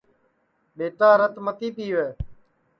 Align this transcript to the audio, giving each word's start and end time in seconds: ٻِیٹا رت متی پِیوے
ٻِیٹا 0.77 1.09
رت 1.19 1.35
متی 1.45 1.67
پِیوے 1.75 2.07